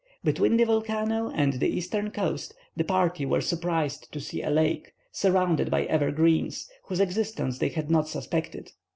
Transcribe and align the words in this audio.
Between 0.23 0.57
the 0.57 0.63
volcano 0.65 1.29
and 1.29 1.53
the 1.53 1.67
eastern 1.69 2.09
coast 2.09 2.55
the 2.75 2.83
party 2.83 3.23
were 3.23 3.39
surprised 3.39 4.11
to 4.11 4.19
see 4.19 4.41
a 4.41 4.49
lake, 4.49 4.93
surrounded 5.11 5.69
by 5.69 5.83
evergreens, 5.83 6.67
whose 6.85 6.99
existence 6.99 7.59
they 7.59 7.69
had 7.69 7.91
not 7.91 8.07
suspected. 8.07 8.71